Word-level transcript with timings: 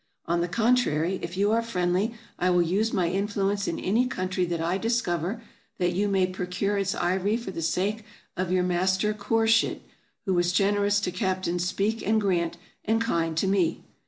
On 0.25 0.41
the 0.41 0.47
contrary, 0.47 1.19
if 1.21 1.37
you 1.37 1.51
are 1.51 1.61
friendly, 1.61 2.15
I 2.39 2.49
will 2.49 2.63
use 2.63 2.91
my 2.91 3.07
influence 3.07 3.67
in 3.67 3.77
any 3.79 4.07
country 4.07 4.45
that 4.45 4.59
I 4.59 4.79
discover, 4.79 5.43
that 5.77 5.93
you 5.93 6.07
may 6.07 6.25
pro 6.25 6.47
cure 6.47 6.75
its 6.79 6.95
ivory 6.95 7.37
for 7.37 7.51
the 7.51 7.61
sake 7.61 8.03
of 8.35 8.51
your 8.51 8.63
master 8.63 9.13
Koorshid, 9.13 9.81
who 10.25 10.33
was 10.33 10.53
generous 10.53 10.99
to 11.01 11.11
Captains 11.11 11.67
Speke 11.67 12.01
and 12.01 12.19
Grant, 12.19 12.57
and 12.83 12.99
kind 12.99 13.37
to 13.37 13.45
me. 13.45 13.83